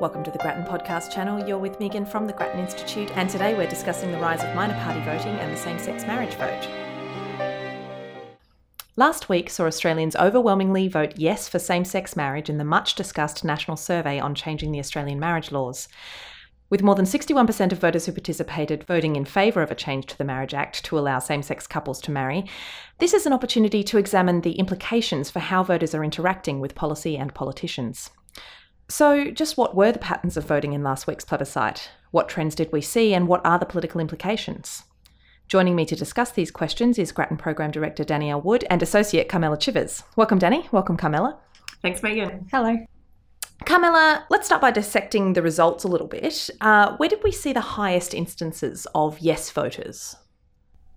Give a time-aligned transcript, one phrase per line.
[0.00, 1.44] Welcome to the Grattan Podcast channel.
[1.44, 4.78] You're with Megan from the Grattan Institute, and today we're discussing the rise of minor
[4.84, 6.68] party voting and the same sex marriage vote.
[8.94, 13.44] Last week saw Australians overwhelmingly vote yes for same sex marriage in the much discussed
[13.44, 15.88] national survey on changing the Australian marriage laws.
[16.70, 20.18] With more than 61% of voters who participated voting in favour of a change to
[20.18, 22.48] the Marriage Act to allow same sex couples to marry,
[22.98, 27.16] this is an opportunity to examine the implications for how voters are interacting with policy
[27.16, 28.10] and politicians.
[28.90, 31.90] So, just what were the patterns of voting in last week's plebiscite?
[32.10, 34.84] What trends did we see, and what are the political implications?
[35.46, 39.58] Joining me to discuss these questions is Grattan Program Director Danielle Wood and Associate Carmela
[39.58, 40.04] Chivers.
[40.16, 40.68] Welcome, Danny.
[40.72, 41.36] Welcome, Carmela.
[41.82, 42.48] Thanks, Megan.
[42.50, 42.78] Hello.
[43.66, 46.48] Carmela, let's start by dissecting the results a little bit.
[46.62, 50.16] Uh, where did we see the highest instances of yes voters?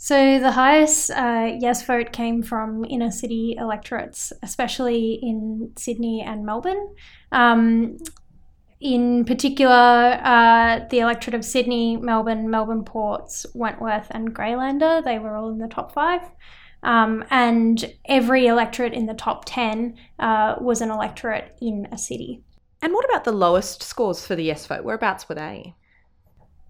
[0.00, 6.46] So, the highest uh, yes vote came from inner city electorates, especially in Sydney and
[6.46, 6.94] Melbourne.
[7.32, 7.98] Um,
[8.80, 15.34] in particular, uh, the electorate of Sydney, Melbourne, Melbourne Ports, Wentworth, and Grayndler, they were
[15.34, 16.22] all in the top five.
[16.84, 22.44] Um, and every electorate in the top 10 uh, was an electorate in a city.
[22.80, 24.84] And what about the lowest scores for the yes vote?
[24.84, 25.74] Whereabouts were they?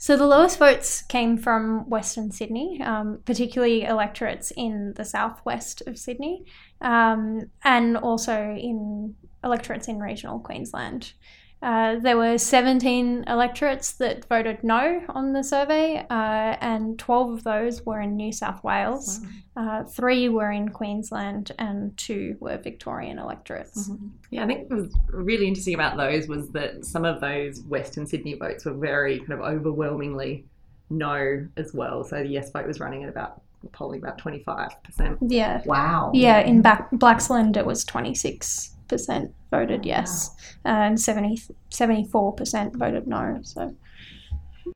[0.00, 5.98] So the lowest votes came from Western Sydney, um, particularly electorates in the southwest of
[5.98, 6.44] Sydney,
[6.80, 11.12] um, and also in electorates in regional Queensland.
[11.60, 17.44] Uh, there were 17 electorates that voted no on the survey, uh, and 12 of
[17.44, 19.20] those were in New South Wales.
[19.56, 19.80] Wow.
[19.80, 23.88] Uh, three were in Queensland, and two were Victorian electorates.
[23.88, 24.06] Mm-hmm.
[24.30, 28.06] Yeah, I think what was really interesting about those was that some of those Western
[28.06, 30.44] Sydney votes were very kind of overwhelmingly
[30.90, 32.04] no as well.
[32.04, 33.42] So the yes vote was running at about
[33.72, 35.18] polling about 25%.
[35.22, 35.62] Yeah.
[35.66, 36.12] Wow.
[36.14, 40.30] Yeah, in back, Blaxland it was 26 percent voted yes,
[40.64, 43.40] and 70, 74 percent voted no.
[43.42, 43.74] So.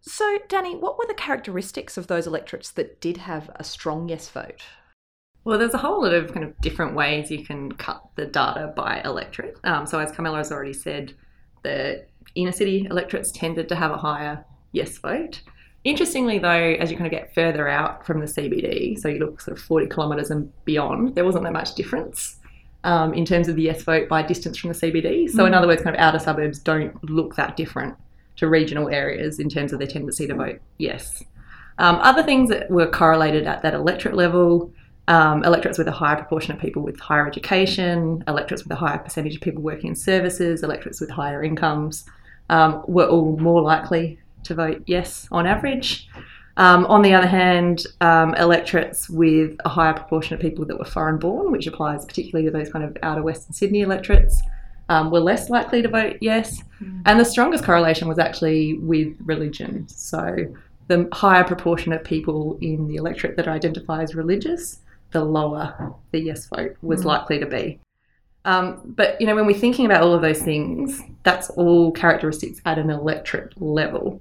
[0.00, 4.28] So, Danny, what were the characteristics of those electorates that did have a strong yes
[4.28, 4.62] vote?
[5.44, 8.72] Well, there's a whole lot of kind of different ways you can cut the data
[8.74, 9.58] by electorate.
[9.64, 11.14] Um, so, as Carmela has already said,
[11.62, 15.42] the inner city electorates tended to have a higher yes vote.
[15.84, 16.48] Interestingly, though,
[16.78, 19.64] as you kind of get further out from the CBD, so you look sort of
[19.64, 22.36] 40 kilometres and beyond, there wasn't that much difference
[22.84, 25.28] um, in terms of the yes vote by distance from the CBD.
[25.30, 25.48] So, mm.
[25.48, 27.96] in other words, kind of outer suburbs don't look that different
[28.36, 31.22] to regional areas in terms of their tendency to vote yes.
[31.78, 34.72] Um, other things that were correlated at that electorate level
[35.08, 38.98] um, electorates with a higher proportion of people with higher education, electorates with a higher
[38.98, 42.04] percentage of people working in services, electorates with higher incomes
[42.50, 46.08] um, were all more likely to vote yes on average.
[46.56, 50.84] Um, on the other hand, um, electorates with a higher proportion of people that were
[50.84, 54.42] foreign born, which applies particularly to those kind of outer Western Sydney electorates,
[54.88, 56.62] um, were less likely to vote yes.
[56.82, 57.02] Mm.
[57.06, 59.88] And the strongest correlation was actually with religion.
[59.88, 60.54] So
[60.88, 64.80] the higher proportion of people in the electorate that identify as religious,
[65.12, 67.06] the lower the yes vote was mm.
[67.06, 67.80] likely to be.
[68.44, 72.60] Um, but you know, when we're thinking about all of those things, that's all characteristics
[72.66, 74.20] at an electorate level.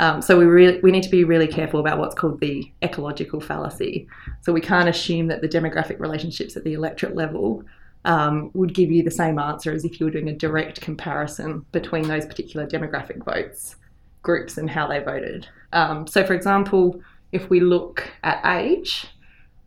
[0.00, 3.40] Um, so we really we need to be really careful about what's called the ecological
[3.40, 4.06] fallacy.
[4.42, 7.64] So we can't assume that the demographic relationships at the electorate level
[8.04, 11.64] um, would give you the same answer as if you were doing a direct comparison
[11.72, 13.76] between those particular demographic votes
[14.22, 15.48] groups and how they voted.
[15.72, 17.00] Um, so, for example,
[17.32, 19.06] if we look at age,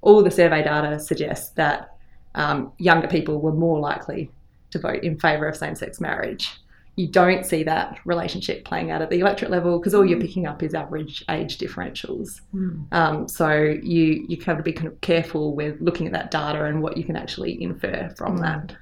[0.01, 1.95] all the survey data suggests that
[2.35, 4.31] um, younger people were more likely
[4.71, 6.59] to vote in favour of same-sex marriage
[6.95, 10.23] you don't see that relationship playing out at the electorate level because all you're mm.
[10.23, 12.41] picking up is average age differentials.
[12.53, 12.85] Mm.
[12.91, 16.65] Um, so you you have to be kind of careful with looking at that data
[16.65, 18.41] and what you can actually infer from mm.
[18.41, 18.75] that.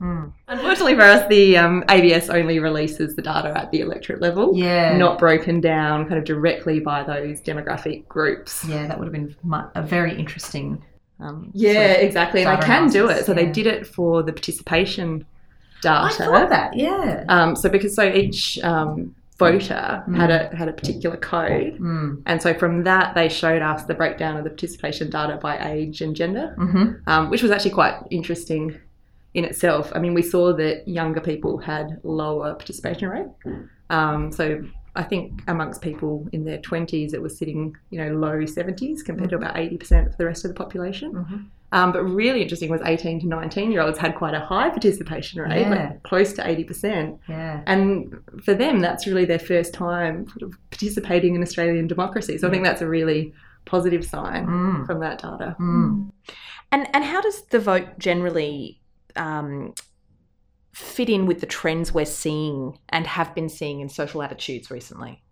[0.00, 0.32] Mm.
[0.48, 4.96] Unfortunately for us, the um, ABS only releases the data at the electorate level, yeah,
[4.96, 8.64] not broken down kind of directly by those demographic groups.
[8.66, 9.36] Yeah, that would have been
[9.74, 10.82] a very interesting.
[11.20, 12.42] Um, yeah, sort of exactly.
[12.44, 13.26] And they can do it.
[13.26, 13.44] So yeah.
[13.44, 15.26] they did it for the participation
[15.82, 16.24] data.
[16.24, 17.24] I thought that, yeah.
[17.28, 20.16] Um, so because so each um, voter mm.
[20.16, 22.22] had a had a particular code, mm.
[22.26, 26.00] and so from that they showed us the breakdown of the participation data by age
[26.00, 27.08] and gender, mm-hmm.
[27.08, 28.78] um, which was actually quite interesting
[29.34, 29.92] in itself.
[29.94, 33.28] I mean, we saw that younger people had lower participation rate.
[33.88, 34.62] Um, so
[34.96, 39.30] I think amongst people in their 20s, it was sitting, you know, low 70s compared
[39.30, 39.40] mm-hmm.
[39.40, 41.12] to about 80% of the rest of the population.
[41.12, 41.36] Mm-hmm.
[41.72, 45.40] Um, but really interesting was 18 to 19 year olds had quite a high participation
[45.40, 45.70] rate, yeah.
[45.70, 47.18] like close to 80%.
[47.28, 47.62] Yeah.
[47.66, 50.26] And for them, that's really their first time
[50.70, 52.38] participating in Australian democracy.
[52.38, 53.32] So I think that's a really
[53.66, 54.86] positive sign mm.
[54.86, 55.54] from that data.
[55.60, 56.10] Mm.
[56.72, 58.80] And and how does the vote generally
[59.16, 59.74] um,
[60.72, 65.22] fit in with the trends we're seeing and have been seeing in social attitudes recently?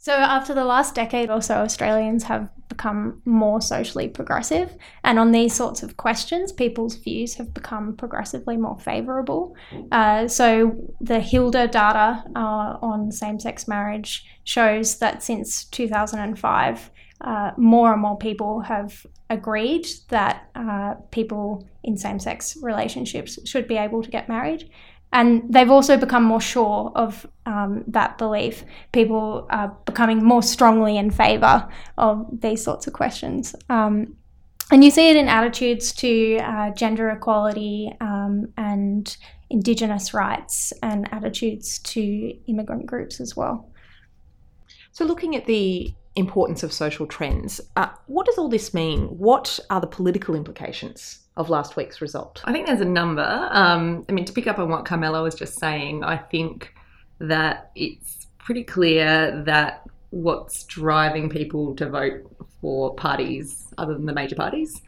[0.00, 4.76] So, after the last decade or so, Australians have become more socially progressive.
[5.02, 9.56] And on these sorts of questions, people's views have become progressively more favourable.
[9.90, 17.52] Uh, so, the HILDA data uh, on same sex marriage shows that since 2005, uh,
[17.56, 23.76] more and more people have agreed that uh, people in same sex relationships should be
[23.76, 24.70] able to get married.
[25.12, 28.64] And they've also become more sure of um, that belief.
[28.92, 31.66] People are becoming more strongly in favour
[31.96, 33.54] of these sorts of questions.
[33.70, 34.16] Um,
[34.70, 39.16] and you see it in attitudes to uh, gender equality um, and
[39.50, 43.70] Indigenous rights and attitudes to immigrant groups as well.
[44.92, 49.06] So, looking at the importance of social trends, uh, what does all this mean?
[49.18, 52.42] What are the political implications of last week's result?
[52.44, 53.48] I think there's a number.
[53.52, 56.74] Um, I mean, to pick up on what Carmela was just saying, I think
[57.20, 62.22] that it's pretty clear that what's driving people to vote
[62.60, 64.82] for parties other than the major parties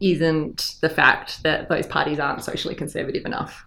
[0.00, 3.64] isn't the fact that those parties aren't socially conservative enough.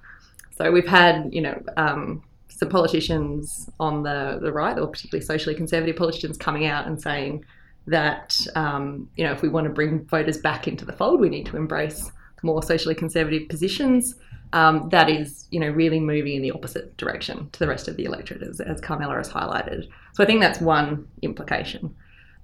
[0.57, 2.23] So we've had, you know, um,
[2.57, 7.45] some politicians on the, the right, or particularly socially conservative politicians, coming out and saying
[7.87, 11.29] that um, you know if we want to bring voters back into the fold, we
[11.29, 12.11] need to embrace
[12.43, 14.15] more socially conservative positions.
[14.53, 17.97] Um, that is, you know, really moving in the opposite direction to the rest of
[17.97, 19.89] the electorate, as, as Carmela has highlighted.
[20.13, 21.93] So I think that's one implication.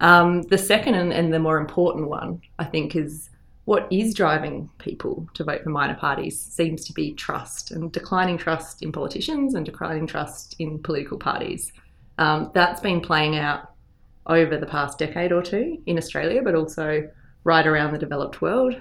[0.02, 3.30] Um, the second and, and the more important one, I think, is
[3.66, 8.38] what is driving people to vote for minor parties seems to be trust and declining
[8.38, 11.72] trust in politicians and declining trust in political parties.
[12.18, 13.72] Um, that's been playing out
[14.28, 17.10] over the past decade or two in Australia, but also
[17.44, 18.76] right around the developed world.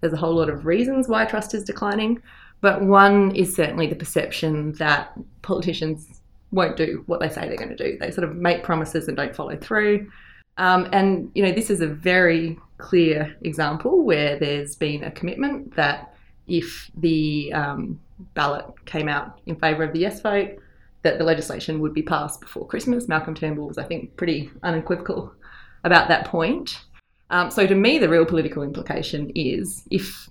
[0.00, 2.20] There's a whole lot of reasons why trust is declining,
[2.60, 6.20] but one is certainly the perception that politicians
[6.50, 7.98] won't do what they say they're going to do.
[7.98, 10.10] They sort of make promises and don't follow through.
[10.56, 15.74] Um, and you know, this is a very clear example where there's been a commitment
[15.74, 16.14] that
[16.46, 17.98] if the um,
[18.34, 20.50] ballot came out in favour of the yes vote,
[21.02, 23.08] that the legislation would be passed before Christmas.
[23.08, 25.34] Malcolm Turnbull was, I think, pretty unequivocal
[25.84, 26.82] about that point.
[27.30, 30.28] Um, so, to me, the real political implication is if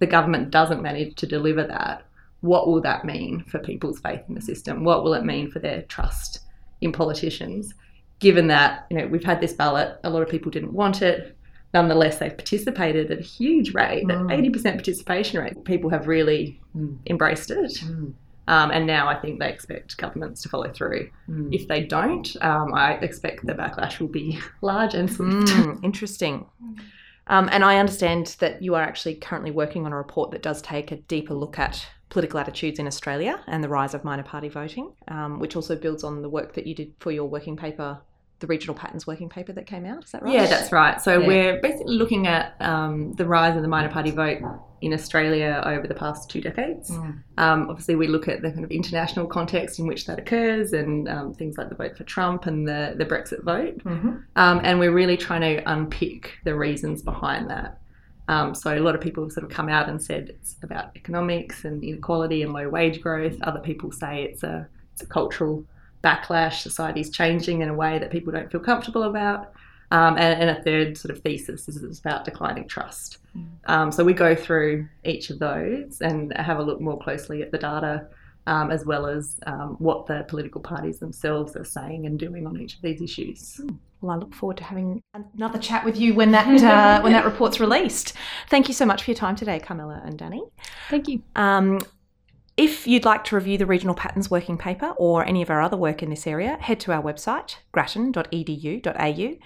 [0.00, 2.04] the government doesn't manage to deliver that,
[2.40, 4.84] what will that mean for people's faith in the system?
[4.84, 6.40] What will it mean for their trust
[6.80, 7.74] in politicians?
[8.22, 11.36] given that you know we've had this ballot, a lot of people didn't want it.
[11.74, 14.30] Nonetheless, they've participated at a huge rate, mm.
[14.30, 15.64] at eighty percent participation rate.
[15.64, 16.98] People have really mm.
[17.06, 17.72] embraced it.
[17.84, 18.14] Mm.
[18.48, 21.10] Um, and now I think they expect governments to follow through.
[21.28, 21.54] Mm.
[21.54, 25.48] If they don't, um, I expect the backlash will be large and swift.
[25.48, 26.46] Mm, interesting.
[27.28, 30.60] Um, and I understand that you are actually currently working on a report that does
[30.60, 34.48] take a deeper look at political attitudes in Australia and the rise of minor party
[34.48, 38.00] voting, um, which also builds on the work that you did for your working paper
[38.42, 40.04] the regional patterns working paper that came out.
[40.04, 40.34] Is that right?
[40.34, 41.00] Yeah, that's right.
[41.00, 41.26] So yeah.
[41.26, 44.42] we're basically looking at um, the rise of the minor party vote
[44.82, 46.90] in Australia over the past two decades.
[46.90, 47.22] Mm.
[47.38, 51.08] Um, obviously, we look at the kind of international context in which that occurs and
[51.08, 53.78] um, things like the vote for Trump and the, the Brexit vote.
[53.84, 54.16] Mm-hmm.
[54.36, 57.78] Um, and we're really trying to unpick the reasons behind that.
[58.26, 60.96] Um, so a lot of people have sort of come out and said it's about
[60.96, 63.36] economics and inequality and low wage growth.
[63.42, 65.64] Other people say it's a, it's a cultural
[66.02, 69.52] backlash, society's changing in a way that people don't feel comfortable about.
[69.90, 73.18] Um, and, and, a third sort of thesis is about declining trust.
[73.36, 73.46] Mm.
[73.66, 77.52] Um, so we go through each of those and have a look more closely at
[77.52, 78.06] the data,
[78.46, 82.58] um, as well as um, what the political parties themselves are saying and doing on
[82.58, 83.60] each of these issues.
[83.62, 83.76] Mm.
[84.00, 85.02] Well, I look forward to having
[85.34, 88.14] another chat with you when that uh, when that report's released.
[88.48, 90.42] Thank you so much for your time today, Carmela and Danny.
[90.88, 91.22] Thank you.
[92.54, 95.76] If you'd like to review the Regional Patterns working paper or any of our other
[95.76, 99.36] work in this area, head to our website, grattan.edu.au.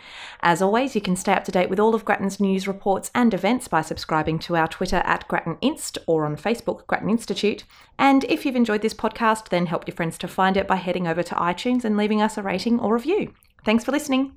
[0.41, 3.33] As always, you can stay up to date with all of Grattan's news reports and
[3.33, 7.63] events by subscribing to our Twitter at GrattanInst or on Facebook, Grattan Institute.
[7.97, 11.07] And if you've enjoyed this podcast, then help your friends to find it by heading
[11.07, 13.33] over to iTunes and leaving us a rating or review.
[13.65, 14.37] Thanks for listening.